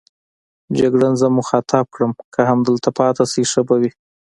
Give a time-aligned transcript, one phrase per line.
[0.77, 3.91] جګړن زه مخاطب کړم: که همدلته پاتې شئ ښه به وي.